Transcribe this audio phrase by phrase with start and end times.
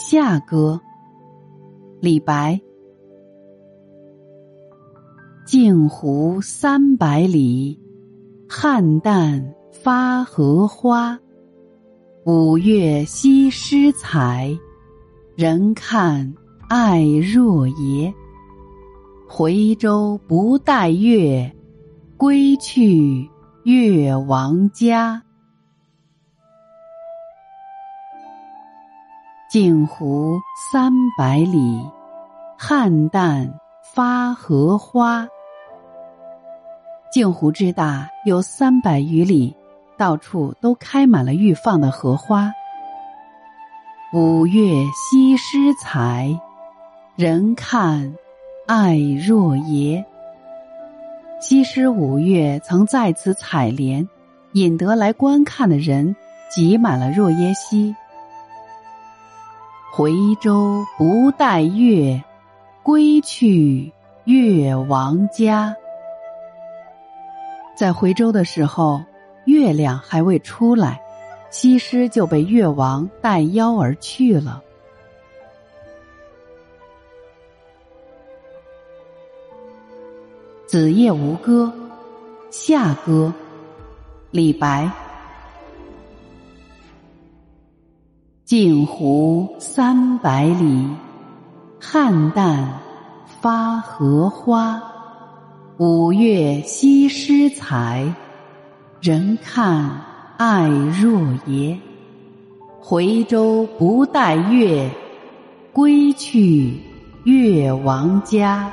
[0.00, 0.80] 夏歌，
[2.00, 2.60] 李白。
[5.44, 7.76] 镜湖三百里，
[8.48, 11.18] 菡萏发荷花。
[12.24, 14.56] 五月西施采，
[15.34, 16.32] 人看
[16.68, 18.14] 爱若耶。
[19.26, 21.52] 回舟不待月，
[22.16, 23.28] 归去
[23.64, 25.20] 越王家。
[29.48, 30.38] 镜湖
[30.70, 31.80] 三百里，
[32.60, 33.50] 菡萏
[33.82, 35.26] 发荷花。
[37.10, 39.56] 镜湖之大，有三百余里，
[39.96, 42.52] 到处都开满了欲放的荷花。
[44.12, 46.38] 五月西施采，
[47.16, 48.14] 人看
[48.66, 50.04] 爱若耶。
[51.40, 54.06] 西施五月曾在此采莲，
[54.52, 56.14] 引得来观看的人
[56.50, 57.96] 挤满了若耶溪。
[59.90, 62.22] 回舟不待月，
[62.82, 63.92] 归去
[64.24, 65.74] 越王家。
[67.74, 69.02] 在回舟的时候，
[69.44, 71.00] 月亮还未出来，
[71.50, 74.62] 西施就被越王带腰而去了。
[80.70, 81.72] 《子夜吴歌·
[82.50, 83.32] 夏歌》，
[84.30, 85.07] 李白。
[88.48, 90.88] 镜湖三百里，
[91.82, 92.64] 菡萏
[93.42, 94.82] 发荷花。
[95.76, 98.10] 五月西施采，
[99.02, 100.00] 人看
[100.38, 101.78] 爱若耶。
[102.80, 104.90] 回舟不待月，
[105.74, 106.80] 归去
[107.24, 108.72] 越王家。